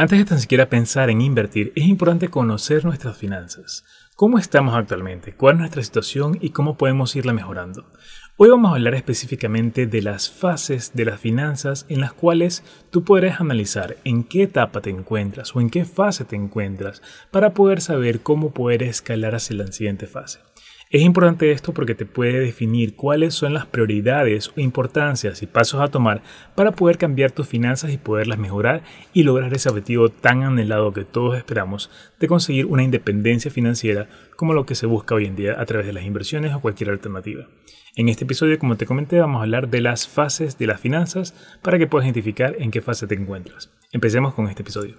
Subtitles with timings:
[0.00, 3.84] Antes de tan siquiera pensar en invertir, es importante conocer nuestras finanzas.
[4.16, 5.34] ¿Cómo estamos actualmente?
[5.34, 7.84] ¿Cuál es nuestra situación y cómo podemos irla mejorando?
[8.38, 13.04] Hoy vamos a hablar específicamente de las fases de las finanzas en las cuales tú
[13.04, 17.82] podrás analizar en qué etapa te encuentras o en qué fase te encuentras para poder
[17.82, 20.38] saber cómo poder escalar hacia la siguiente fase.
[20.92, 25.86] Es importante esto porque te puede definir cuáles son las prioridades importancias y pasos a
[25.86, 26.20] tomar
[26.56, 28.82] para poder cambiar tus finanzas y poderlas mejorar
[29.12, 34.52] y lograr ese objetivo tan anhelado que todos esperamos de conseguir una independencia financiera como
[34.52, 37.46] lo que se busca hoy en día a través de las inversiones o cualquier alternativa.
[37.94, 41.36] En este episodio, como te comenté, vamos a hablar de las fases de las finanzas
[41.62, 43.70] para que puedas identificar en qué fase te encuentras.
[43.92, 44.96] Empecemos con este episodio.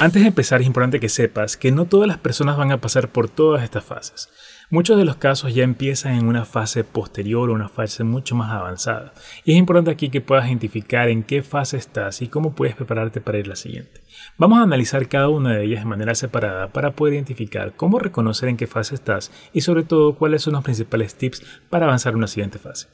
[0.00, 3.08] Antes de empezar es importante que sepas que no todas las personas van a pasar
[3.10, 4.28] por todas estas fases.
[4.70, 8.52] Muchos de los casos ya empiezan en una fase posterior o una fase mucho más
[8.52, 9.12] avanzada.
[9.44, 13.20] Y es importante aquí que puedas identificar en qué fase estás y cómo puedes prepararte
[13.20, 14.00] para ir a la siguiente.
[14.36, 18.48] Vamos a analizar cada una de ellas de manera separada para poder identificar cómo reconocer
[18.48, 22.18] en qué fase estás y sobre todo cuáles son los principales tips para avanzar a
[22.18, 22.86] una siguiente fase.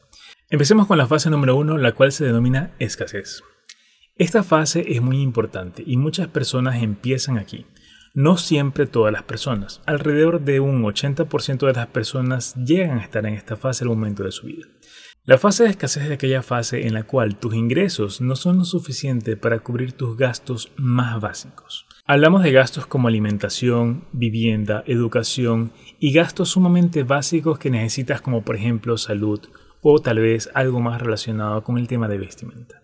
[0.48, 3.42] Empecemos con la fase número uno, la cual se denomina escasez.
[4.16, 7.66] Esta fase es muy importante y muchas personas empiezan aquí.
[8.14, 9.82] No siempre todas las personas.
[9.86, 14.22] Alrededor de un 80% de las personas llegan a estar en esta fase al momento
[14.22, 14.68] de su vida.
[15.24, 18.64] La fase de escasez es aquella fase en la cual tus ingresos no son lo
[18.64, 21.84] suficiente para cubrir tus gastos más básicos.
[22.06, 28.54] Hablamos de gastos como alimentación, vivienda, educación y gastos sumamente básicos que necesitas como por
[28.54, 29.40] ejemplo salud
[29.82, 32.83] o tal vez algo más relacionado con el tema de vestimenta.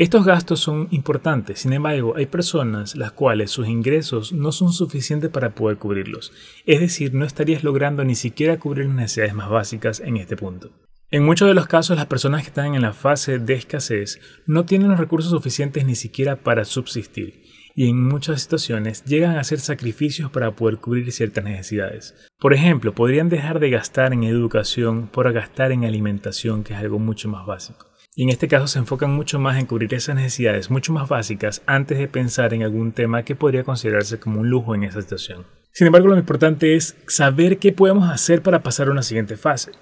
[0.00, 5.28] Estos gastos son importantes, sin embargo, hay personas las cuales sus ingresos no son suficientes
[5.28, 6.32] para poder cubrirlos,
[6.64, 10.70] es decir, no estarías logrando ni siquiera cubrir las necesidades más básicas en este punto.
[11.10, 14.64] En muchos de los casos, las personas que están en la fase de escasez no
[14.64, 17.42] tienen los recursos suficientes ni siquiera para subsistir,
[17.74, 22.14] y en muchas situaciones llegan a hacer sacrificios para poder cubrir ciertas necesidades.
[22.38, 26.98] Por ejemplo, podrían dejar de gastar en educación por gastar en alimentación, que es algo
[26.98, 27.89] mucho más básico.
[28.20, 31.62] Y en este caso se enfocan mucho más en cubrir esas necesidades mucho más básicas
[31.64, 35.46] antes de pensar en algún tema que podría considerarse como un lujo en esa situación.
[35.72, 39.72] Sin embargo, lo importante es saber qué podemos hacer para pasar a una siguiente fase.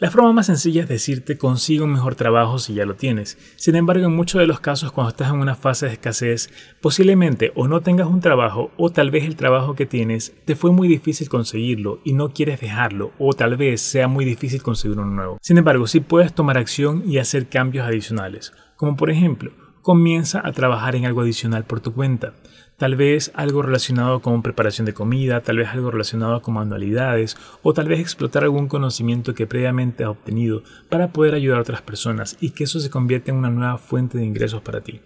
[0.00, 3.36] La forma más sencilla es decirte consigue un mejor trabajo si ya lo tienes.
[3.56, 6.50] Sin embargo, en muchos de los casos cuando estás en una fase de escasez,
[6.80, 10.70] posiblemente o no tengas un trabajo o tal vez el trabajo que tienes te fue
[10.70, 15.10] muy difícil conseguirlo y no quieres dejarlo o tal vez sea muy difícil conseguir uno
[15.10, 15.38] nuevo.
[15.42, 19.50] Sin embargo, sí puedes tomar acción y hacer cambios adicionales, como por ejemplo,
[19.82, 22.34] comienza a trabajar en algo adicional por tu cuenta.
[22.78, 27.74] Tal vez algo relacionado con preparación de comida, tal vez algo relacionado con manualidades o
[27.74, 32.36] tal vez explotar algún conocimiento que previamente has obtenido para poder ayudar a otras personas
[32.40, 35.00] y que eso se convierta en una nueva fuente de ingresos para ti.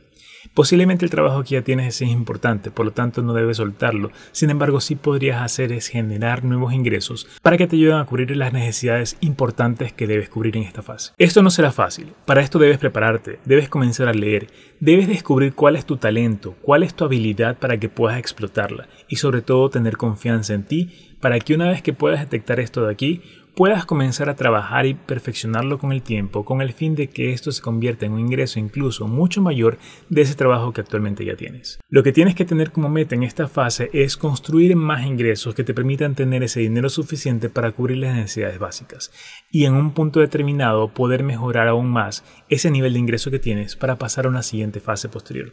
[0.55, 4.11] Posiblemente el trabajo que ya tienes es importante, por lo tanto no debes soltarlo.
[4.33, 8.37] Sin embargo, sí podrías hacer es generar nuevos ingresos para que te ayuden a cubrir
[8.37, 11.13] las necesidades importantes que debes cubrir en esta fase.
[11.19, 12.13] Esto no será fácil.
[12.27, 14.49] Para esto debes prepararte, debes comenzar a leer,
[14.81, 19.17] debes descubrir cuál es tu talento, cuál es tu habilidad para que puedas explotarla y
[19.17, 22.93] sobre todo tener confianza en ti para que una vez que puedas detectar esto de
[22.93, 23.23] aquí,
[23.55, 27.53] puedas comenzar a trabajar y perfeccionarlo con el tiempo con el fin de que esto
[27.53, 31.79] se convierta en un ingreso incluso mucho mayor de ese trabajo que actualmente ya tienes.
[31.89, 35.65] Lo que tienes que tener como meta en esta fase es construir más ingresos que
[35.65, 39.13] te permitan tener ese dinero suficiente para cubrir las necesidades básicas
[39.51, 43.77] y en un punto determinado poder mejorar aún más ese nivel de ingreso que tienes
[43.77, 45.53] para pasar a una siguiente fase posterior.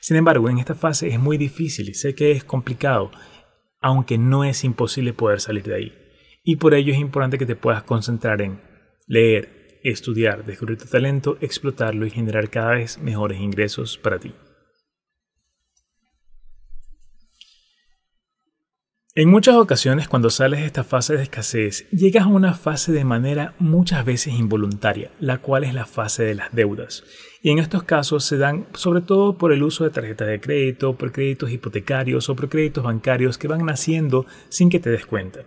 [0.00, 3.10] Sin embargo, en esta fase es muy difícil y sé que es complicado,
[3.80, 6.05] aunque no es imposible poder salir de ahí
[6.46, 8.60] y por ello es importante que te puedas concentrar en
[9.08, 14.32] leer, estudiar, descubrir tu talento, explotarlo y generar cada vez mejores ingresos para ti.
[19.18, 23.02] En muchas ocasiones cuando sales de esta fase de escasez, llegas a una fase de
[23.02, 27.02] manera muchas veces involuntaria, la cual es la fase de las deudas.
[27.40, 30.98] Y en estos casos se dan sobre todo por el uso de tarjetas de crédito,
[30.98, 35.46] por créditos hipotecarios o por créditos bancarios que van naciendo sin que te des cuenta.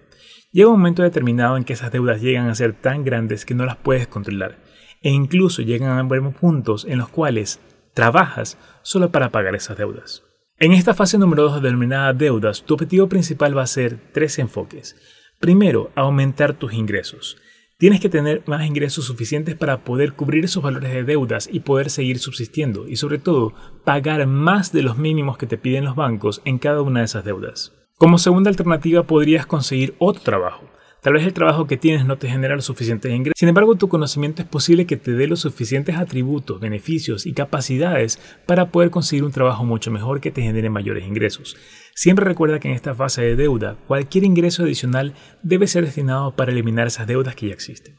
[0.52, 3.68] Llega un momento determinado en que esas deudas llegan a ser tan grandes que no
[3.68, 4.58] las puedes controlar
[5.04, 7.60] e incluso llegan a haber puntos en los cuales
[7.94, 10.24] trabajas solo para pagar esas deudas.
[10.62, 14.98] En esta fase número 2 denominada deudas, tu objetivo principal va a ser tres enfoques.
[15.40, 17.38] Primero, aumentar tus ingresos.
[17.78, 21.90] Tienes que tener más ingresos suficientes para poder cubrir esos valores de deudas y poder
[21.90, 23.54] seguir subsistiendo y sobre todo
[23.86, 27.24] pagar más de los mínimos que te piden los bancos en cada una de esas
[27.24, 27.72] deudas.
[27.98, 30.70] Como segunda alternativa podrías conseguir otro trabajo.
[31.02, 33.40] Tal vez el trabajo que tienes no te genera los suficientes ingresos.
[33.40, 38.20] Sin embargo, tu conocimiento es posible que te dé los suficientes atributos, beneficios y capacidades
[38.46, 41.56] para poder conseguir un trabajo mucho mejor que te genere mayores ingresos.
[41.96, 46.52] Siempre recuerda que en esta fase de deuda, cualquier ingreso adicional debe ser destinado para
[46.52, 47.96] eliminar esas deudas que ya existen.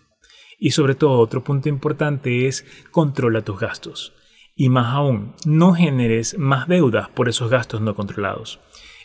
[0.58, 4.12] Y sobre todo, otro punto importante es controla tus gastos.
[4.54, 8.60] Y más aún, no generes más deudas por esos gastos no controlados.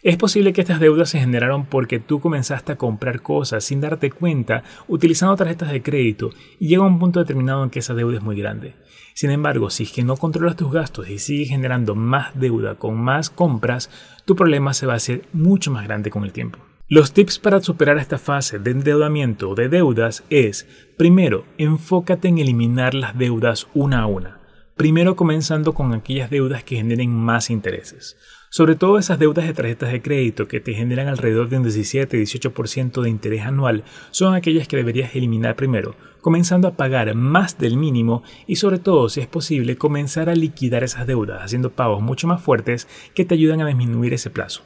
[0.05, 4.11] Es posible que estas deudas se generaron porque tú comenzaste a comprar cosas sin darte
[4.11, 6.29] cuenta utilizando tarjetas de crédito
[6.59, 8.75] y llega un punto determinado en que esa deuda es muy grande.
[9.15, 13.01] Sin embargo, si es que no controlas tus gastos y sigues generando más deuda con
[13.01, 13.89] más compras,
[14.25, 16.59] tu problema se va a hacer mucho más grande con el tiempo.
[16.87, 20.67] Los tips para superar esta fase de endeudamiento de deudas es,
[20.99, 24.39] primero, enfócate en eliminar las deudas una a una.
[24.75, 28.17] Primero comenzando con aquellas deudas que generen más intereses.
[28.55, 33.01] Sobre todo esas deudas de tarjetas de crédito que te generan alrededor de un 17-18%
[33.01, 38.23] de interés anual son aquellas que deberías eliminar primero, comenzando a pagar más del mínimo
[38.47, 42.41] y sobre todo, si es posible, comenzar a liquidar esas deudas haciendo pagos mucho más
[42.41, 44.63] fuertes que te ayudan a disminuir ese plazo.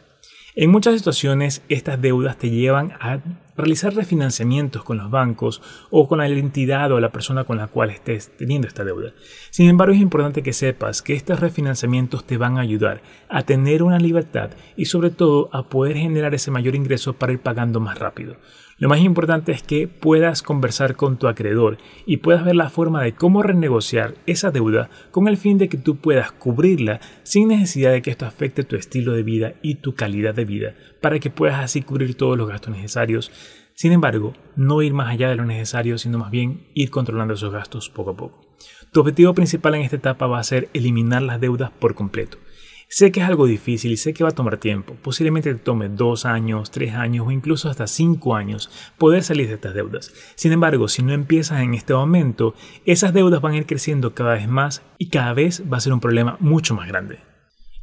[0.55, 3.19] En muchas situaciones estas deudas te llevan a
[3.55, 5.61] realizar refinanciamientos con los bancos
[5.91, 9.13] o con la entidad o la persona con la cual estés teniendo esta deuda.
[9.51, 13.83] Sin embargo, es importante que sepas que estos refinanciamientos te van a ayudar a tener
[13.83, 17.99] una libertad y sobre todo a poder generar ese mayor ingreso para ir pagando más
[17.99, 18.37] rápido.
[18.79, 23.03] Lo más importante es que puedas conversar con tu acreedor y puedas ver la forma
[23.03, 27.91] de cómo renegociar esa deuda con el fin de que tú puedas cubrirla sin necesidad
[27.91, 31.29] de que esto afecte tu estilo de vida y tu calidad de vida, para que
[31.29, 33.31] puedas así cubrir todos los gastos necesarios.
[33.73, 37.51] Sin embargo, no ir más allá de lo necesario, sino más bien ir controlando esos
[37.51, 38.47] gastos poco a poco.
[38.93, 42.37] Tu objetivo principal en esta etapa va a ser eliminar las deudas por completo.
[42.91, 44.95] Sé que es algo difícil y sé que va a tomar tiempo.
[45.03, 49.53] Posiblemente te tome dos años, tres años o incluso hasta cinco años poder salir de
[49.53, 50.11] estas deudas.
[50.33, 52.55] Sin embargo, si no empiezas en este momento,
[52.85, 55.93] esas deudas van a ir creciendo cada vez más y cada vez va a ser
[55.93, 57.19] un problema mucho más grande.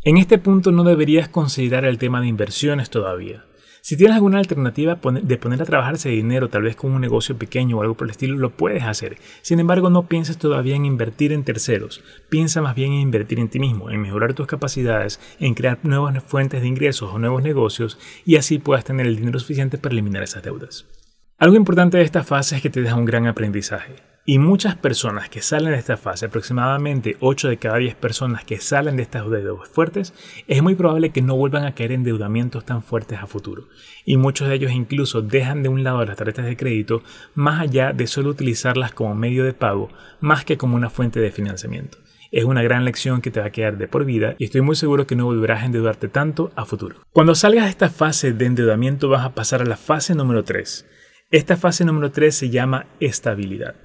[0.03, 3.45] En este punto no deberías considerar el tema de inversiones todavía.
[3.87, 7.39] Si tienes alguna alternativa de poner a trabajar ese dinero, tal vez con un negocio
[7.39, 9.17] pequeño o algo por el estilo, lo puedes hacer.
[9.43, 12.03] Sin embargo, no pienses todavía en invertir en terceros.
[12.29, 16.21] Piensa más bien en invertir en ti mismo, en mejorar tus capacidades, en crear nuevas
[16.25, 20.25] fuentes de ingresos o nuevos negocios y así puedas tener el dinero suficiente para eliminar
[20.25, 20.85] esas deudas.
[21.39, 24.16] Algo importante de esta fase es que te deja un gran aprendizaje.
[24.29, 28.59] Y muchas personas que salen de esta fase, aproximadamente 8 de cada 10 personas que
[28.59, 30.15] salen de estas deudas fuertes,
[30.49, 33.69] es muy probable que no vuelvan a caer en endeudamientos tan fuertes a futuro.
[34.05, 37.05] Y muchos de ellos incluso dejan de un lado las tarjetas de crédito
[37.37, 41.31] más allá de solo utilizarlas como medio de pago, más que como una fuente de
[41.31, 41.99] financiamiento.
[42.33, 44.75] Es una gran lección que te va a quedar de por vida y estoy muy
[44.75, 46.97] seguro que no volverás a endeudarte tanto a futuro.
[47.13, 50.85] Cuando salgas de esta fase de endeudamiento vas a pasar a la fase número 3.
[51.31, 53.77] Esta fase número 3 se llama estabilidad.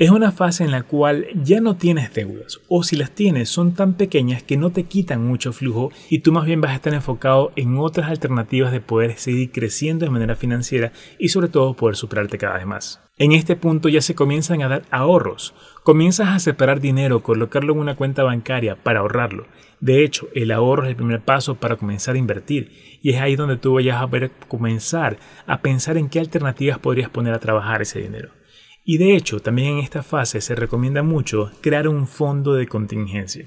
[0.00, 3.74] Es una fase en la cual ya no tienes deudas o si las tienes son
[3.74, 6.94] tan pequeñas que no te quitan mucho flujo y tú más bien vas a estar
[6.94, 11.96] enfocado en otras alternativas de poder seguir creciendo de manera financiera y sobre todo poder
[11.96, 13.02] superarte cada vez más.
[13.18, 15.52] En este punto ya se comienzan a dar ahorros.
[15.82, 19.48] Comienzas a separar dinero, colocarlo en una cuenta bancaria para ahorrarlo.
[19.80, 23.36] De hecho, el ahorro es el primer paso para comenzar a invertir y es ahí
[23.36, 27.82] donde tú vayas a ver, comenzar a pensar en qué alternativas podrías poner a trabajar
[27.82, 28.39] ese dinero.
[28.84, 33.46] Y de hecho, también en esta fase se recomienda mucho crear un fondo de contingencia.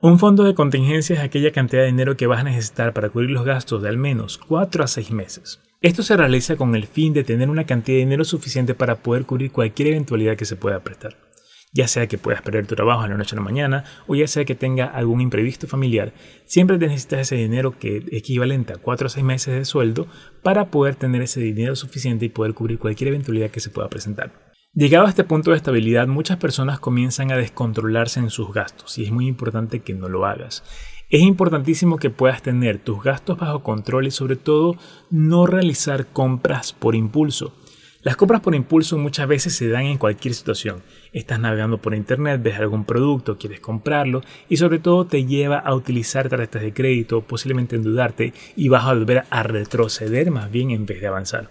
[0.00, 3.30] Un fondo de contingencia es aquella cantidad de dinero que vas a necesitar para cubrir
[3.30, 5.60] los gastos de al menos 4 a 6 meses.
[5.80, 9.24] Esto se realiza con el fin de tener una cantidad de dinero suficiente para poder
[9.24, 11.27] cubrir cualquier eventualidad que se pueda prestar
[11.72, 14.26] ya sea que puedas perder tu trabajo en la noche a la mañana o ya
[14.26, 16.12] sea que tenga algún imprevisto familiar,
[16.44, 20.06] siempre necesitas ese dinero que equivalente a 4 o 6 meses de sueldo
[20.42, 24.48] para poder tener ese dinero suficiente y poder cubrir cualquier eventualidad que se pueda presentar.
[24.74, 29.04] Llegado a este punto de estabilidad, muchas personas comienzan a descontrolarse en sus gastos y
[29.04, 30.62] es muy importante que no lo hagas.
[31.10, 34.76] Es importantísimo que puedas tener tus gastos bajo control y sobre todo
[35.10, 37.54] no realizar compras por impulso.
[38.02, 40.82] Las compras por impulso muchas veces se dan en cualquier situación.
[41.12, 45.74] Estás navegando por internet, ves algún producto, quieres comprarlo y sobre todo te lleva a
[45.74, 50.86] utilizar tarjetas de crédito, posiblemente endeudarte y vas a volver a retroceder más bien en
[50.86, 51.50] vez de avanzar.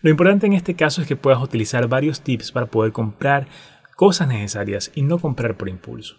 [0.00, 3.48] Lo importante en este caso es que puedas utilizar varios tips para poder comprar
[3.96, 6.14] cosas necesarias y no comprar por impulso.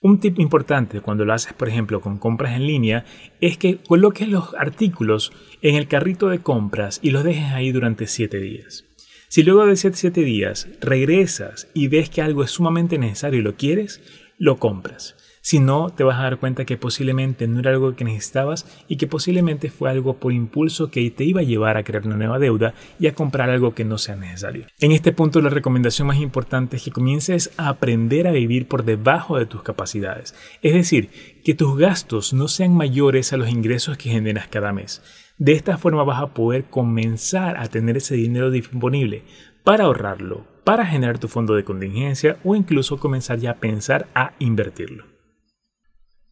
[0.00, 3.04] Un tip importante cuando lo haces, por ejemplo, con compras en línea,
[3.42, 8.06] es que coloques los artículos en el carrito de compras y los dejes ahí durante
[8.06, 8.86] 7 días.
[9.32, 13.54] Si luego de 7 días regresas y ves que algo es sumamente necesario y lo
[13.54, 14.02] quieres,
[14.38, 15.14] lo compras.
[15.40, 18.96] Si no, te vas a dar cuenta que posiblemente no era algo que necesitabas y
[18.96, 22.40] que posiblemente fue algo por impulso que te iba a llevar a crear una nueva
[22.40, 24.66] deuda y a comprar algo que no sea necesario.
[24.80, 28.84] En este punto la recomendación más importante es que comiences a aprender a vivir por
[28.84, 30.34] debajo de tus capacidades.
[30.60, 31.08] Es decir,
[31.44, 35.02] que tus gastos no sean mayores a los ingresos que generas cada mes.
[35.40, 39.22] De esta forma vas a poder comenzar a tener ese dinero disponible
[39.64, 44.34] para ahorrarlo, para generar tu fondo de contingencia o incluso comenzar ya a pensar a
[44.38, 45.06] invertirlo.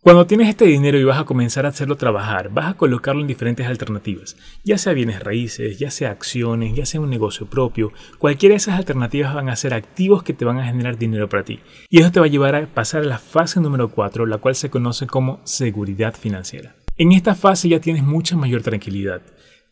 [0.02, 3.28] Cuando tienes este dinero y vas a comenzar a hacerlo trabajar, vas a colocarlo en
[3.28, 8.52] diferentes alternativas, ya sea bienes raíces, ya sea acciones, ya sea un negocio propio, cualquiera
[8.52, 11.60] de esas alternativas van a ser activos que te van a generar dinero para ti.
[11.88, 14.54] Y eso te va a llevar a pasar a la fase número 4, la cual
[14.54, 16.77] se conoce como seguridad financiera.
[17.00, 19.22] En esta fase ya tienes mucha mayor tranquilidad.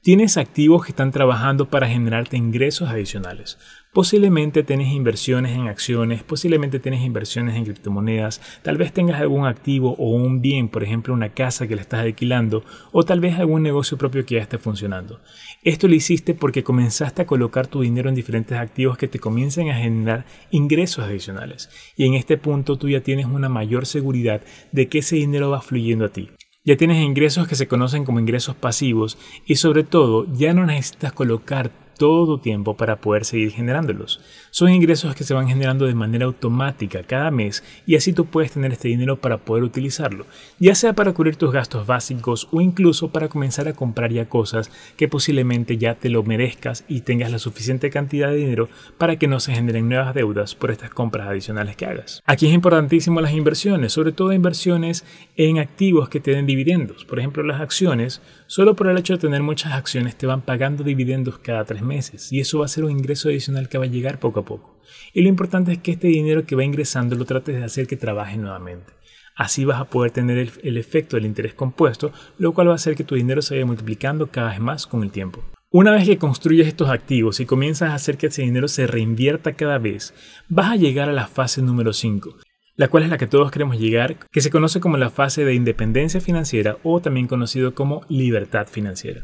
[0.01, 3.59] Tienes activos que están trabajando para generarte ingresos adicionales.
[3.93, 9.97] Posiblemente tienes inversiones en acciones, posiblemente tienes inversiones en criptomonedas, tal vez tengas algún activo
[9.99, 13.65] o un bien, por ejemplo una casa que le estás alquilando, o tal vez algún
[13.65, 15.21] negocio propio que ya esté funcionando.
[15.65, 19.71] Esto lo hiciste porque comenzaste a colocar tu dinero en diferentes activos que te comiencen
[19.71, 21.71] a generar ingresos adicionales.
[21.97, 25.61] Y en este punto tú ya tienes una mayor seguridad de que ese dinero va
[25.61, 26.31] fluyendo a ti.
[26.67, 31.13] Ya tienes ingresos que se conocen como ingresos pasivos y sobre todo ya no necesitas
[31.13, 34.21] colocar todo tiempo para poder seguir generándolos.
[34.51, 38.53] Son ingresos que se van generando de manera automática cada mes y así tú puedes
[38.53, 40.27] tener este dinero para poder utilizarlo,
[40.59, 44.71] ya sea para cubrir tus gastos básicos o incluso para comenzar a comprar ya cosas
[44.97, 49.29] que posiblemente ya te lo merezcas y tengas la suficiente cantidad de dinero para que
[49.29, 52.23] no se generen nuevas deudas por estas compras adicionales que hagas.
[52.27, 55.05] Aquí es importantísimo las inversiones, sobre todo inversiones
[55.37, 57.05] en activos que te den dividendos.
[57.05, 60.85] Por ejemplo, las acciones, solo por el hecho de tener muchas acciones te van pagando
[60.85, 63.89] dividendos cada tres meses y eso va a ser un ingreso adicional que va a
[63.89, 64.79] llegar poco a poco.
[65.15, 67.97] Y lo importante es que este dinero que va ingresando lo trates de hacer que
[67.97, 68.93] trabaje nuevamente.
[69.37, 72.97] Así vas a poder tener el, efecto del interés compuesto, lo cual va a hacer
[72.97, 75.45] que tu dinero se vaya multiplicando cada vez más con el tiempo.
[75.71, 79.53] Una vez que construyes estos activos y comienzas a hacer que ese dinero se reinvierta
[79.53, 80.15] cada vez,
[80.49, 82.37] vas a llegar a la fase número 5,
[82.77, 85.55] la cual es la que todos queremos llegar, que se conoce como la fase de
[85.55, 89.23] independencia financiera o también conocido como libertad financiera.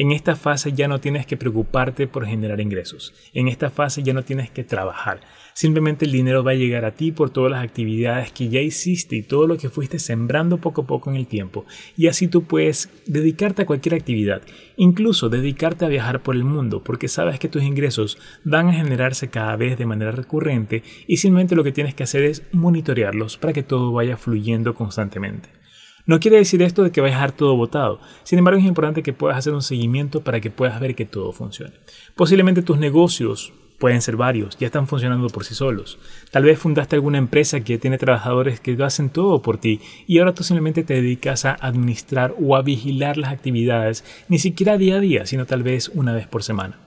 [0.00, 3.12] En esta fase ya no tienes que preocuparte por generar ingresos.
[3.34, 5.22] En esta fase ya no tienes que trabajar.
[5.54, 9.16] Simplemente el dinero va a llegar a ti por todas las actividades que ya hiciste
[9.16, 11.66] y todo lo que fuiste sembrando poco a poco en el tiempo.
[11.96, 14.42] Y así tú puedes dedicarte a cualquier actividad,
[14.76, 19.30] incluso dedicarte a viajar por el mundo, porque sabes que tus ingresos van a generarse
[19.30, 23.52] cada vez de manera recurrente y simplemente lo que tienes que hacer es monitorearlos para
[23.52, 25.57] que todo vaya fluyendo constantemente.
[26.08, 28.00] No quiere decir esto de que vayas a dejar todo botado.
[28.22, 31.32] Sin embargo, es importante que puedas hacer un seguimiento para que puedas ver que todo
[31.32, 31.74] funcione.
[32.16, 35.98] Posiblemente tus negocios pueden ser varios, ya están funcionando por sí solos.
[36.30, 40.32] Tal vez fundaste alguna empresa que tiene trabajadores que hacen todo por ti y ahora
[40.32, 45.00] tú simplemente te dedicas a administrar o a vigilar las actividades, ni siquiera día a
[45.00, 46.78] día, sino tal vez una vez por semana.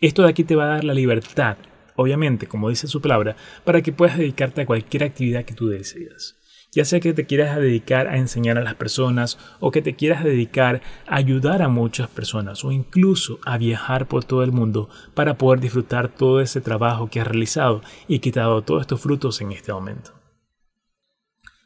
[0.00, 1.56] Esto de aquí te va a dar la libertad,
[1.96, 6.37] obviamente, como dice su palabra, para que puedas dedicarte a cualquier actividad que tú decidas
[6.72, 10.24] ya sea que te quieras dedicar a enseñar a las personas o que te quieras
[10.24, 15.38] dedicar a ayudar a muchas personas o incluso a viajar por todo el mundo para
[15.38, 19.72] poder disfrutar todo ese trabajo que has realizado y que todos estos frutos en este
[19.72, 20.12] momento.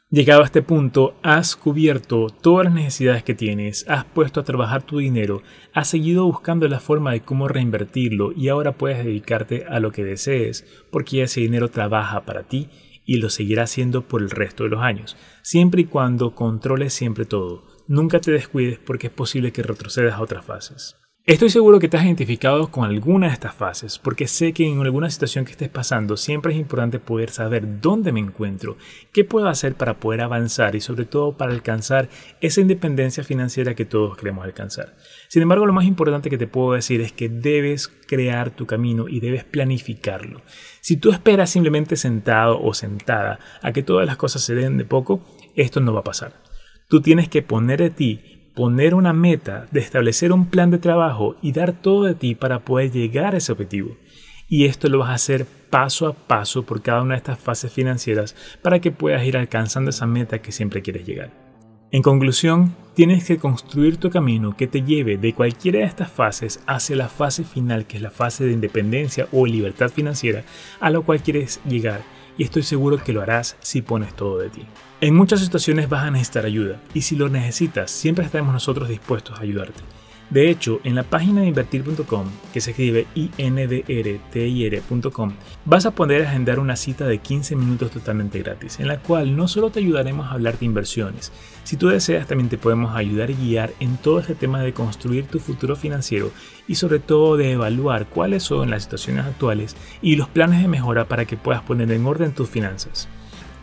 [0.09, 4.83] Llegado a este punto, has cubierto todas las necesidades que tienes, has puesto a trabajar
[4.83, 5.41] tu dinero,
[5.73, 10.03] has seguido buscando la forma de cómo reinvertirlo y ahora puedes dedicarte a lo que
[10.03, 12.69] desees, porque ese dinero trabaja para ti
[13.05, 17.25] y lo seguirá haciendo por el resto de los años, siempre y cuando controles siempre
[17.25, 17.63] todo.
[17.87, 20.95] Nunca te descuides porque es posible que retrocedas a otras fases.
[21.25, 24.81] Estoy seguro que te has identificado con alguna de estas fases, porque sé que en
[24.81, 28.75] alguna situación que estés pasando siempre es importante poder saber dónde me encuentro,
[29.13, 32.09] qué puedo hacer para poder avanzar y sobre todo para alcanzar
[32.41, 34.97] esa independencia financiera que todos queremos alcanzar.
[35.33, 39.09] Sin embargo, lo más importante que te puedo decir es que debes crear tu camino
[39.09, 40.43] y debes planificarlo.
[40.79, 44.85] Si tú esperas simplemente sentado o sentada a que todas las cosas se den de
[44.85, 45.25] poco,
[45.55, 46.35] esto no va a pasar.
[46.87, 51.35] Tú tienes que poner de ti poner una meta, de establecer un plan de trabajo
[51.41, 53.97] y dar todo de ti para poder llegar a ese objetivo.
[54.47, 57.73] Y esto lo vas a hacer paso a paso por cada una de estas fases
[57.73, 61.42] financieras para que puedas ir alcanzando esa meta que siempre quieres llegar.
[61.93, 66.59] En conclusión, tienes que construir tu camino que te lleve de cualquiera de estas fases
[66.65, 70.43] hacia la fase final, que es la fase de independencia o libertad financiera,
[70.79, 72.01] a la cual quieres llegar
[72.35, 74.65] y estoy seguro que lo harás si pones todo de ti.
[75.01, 79.37] En muchas situaciones vas a necesitar ayuda y si lo necesitas, siempre estaremos nosotros dispuestos
[79.37, 79.83] a ayudarte.
[80.33, 83.05] De hecho, en la página de invertir.com, que se escribe
[83.37, 85.31] indrtir.com,
[85.63, 89.47] vas a poder agendar una cita de 15 minutos totalmente gratis, en la cual no
[89.47, 91.31] solo te ayudaremos a hablar de inversiones,
[91.63, 95.27] si tú deseas también te podemos ayudar y guiar en todo este tema de construir
[95.27, 96.31] tu futuro financiero
[96.67, 101.07] y sobre todo de evaluar cuáles son las situaciones actuales y los planes de mejora
[101.07, 103.07] para que puedas poner en orden tus finanzas.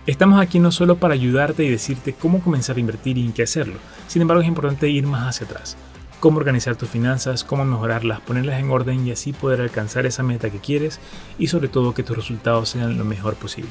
[0.07, 3.43] Estamos aquí no solo para ayudarte y decirte cómo comenzar a invertir y en qué
[3.43, 5.77] hacerlo, sin embargo es importante ir más hacia atrás
[6.21, 10.51] cómo organizar tus finanzas, cómo mejorarlas, ponerlas en orden y así poder alcanzar esa meta
[10.51, 11.01] que quieres
[11.39, 13.71] y sobre todo que tus resultados sean lo mejor posible.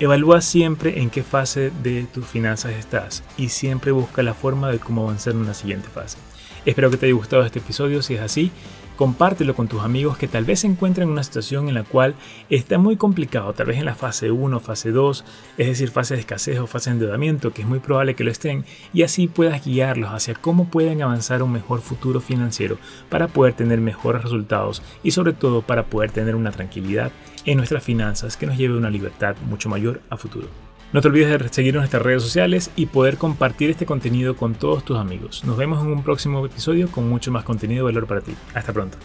[0.00, 4.80] Evalúa siempre en qué fase de tus finanzas estás y siempre busca la forma de
[4.80, 6.18] cómo avanzar en una siguiente fase.
[6.66, 8.50] Espero que te haya gustado este episodio, si es así,
[8.96, 12.14] compártelo con tus amigos que tal vez se encuentren en una situación en la cual
[12.50, 15.24] está muy complicado, tal vez en la fase 1, fase 2,
[15.58, 18.30] es decir, fase de escasez o fase de endeudamiento, que es muy probable que lo
[18.30, 23.54] estén, y así puedas guiarlos hacia cómo pueden avanzar un mejor futuro financiero para poder
[23.54, 27.12] tener mejores resultados y sobre todo para poder tener una tranquilidad
[27.44, 30.73] en nuestras finanzas que nos lleve a una libertad mucho mayor a futuro.
[30.94, 34.54] No te olvides de seguirnos en nuestras redes sociales y poder compartir este contenido con
[34.54, 35.42] todos tus amigos.
[35.42, 38.32] Nos vemos en un próximo episodio con mucho más contenido de valor para ti.
[38.54, 38.96] Hasta pronto.